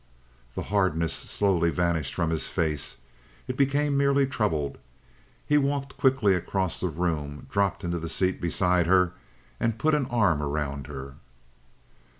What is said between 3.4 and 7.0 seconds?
It became merely troubled. He walked quickly across the